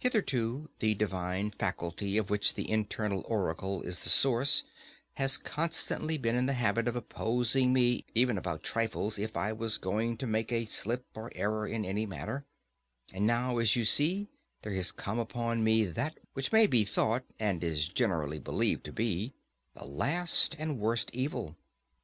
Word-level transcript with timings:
Hitherto 0.00 0.70
the 0.80 0.96
divine 0.96 1.52
faculty 1.52 2.16
of 2.18 2.30
which 2.30 2.54
the 2.54 2.68
internal 2.68 3.24
oracle 3.28 3.80
is 3.82 4.02
the 4.02 4.08
source 4.10 4.64
has 5.14 5.38
constantly 5.38 6.18
been 6.18 6.34
in 6.34 6.46
the 6.46 6.54
habit 6.54 6.88
of 6.88 6.96
opposing 6.96 7.72
me 7.72 8.04
even 8.12 8.36
about 8.36 8.64
trifles, 8.64 9.20
if 9.20 9.36
I 9.36 9.52
was 9.52 9.78
going 9.78 10.16
to 10.16 10.26
make 10.26 10.50
a 10.50 10.64
slip 10.64 11.06
or 11.14 11.30
error 11.32 11.64
in 11.64 11.84
any 11.84 12.06
matter; 12.06 12.44
and 13.12 13.24
now 13.24 13.58
as 13.58 13.76
you 13.76 13.84
see 13.84 14.26
there 14.62 14.74
has 14.74 14.90
come 14.90 15.20
upon 15.20 15.62
me 15.62 15.84
that 15.84 16.18
which 16.32 16.50
may 16.50 16.66
be 16.66 16.84
thought, 16.84 17.22
and 17.38 17.62
is 17.62 17.88
generally 17.88 18.40
believed 18.40 18.82
to 18.86 18.92
be, 18.92 19.32
the 19.74 19.84
last 19.84 20.56
and 20.58 20.80
worst 20.80 21.08
evil. 21.12 21.56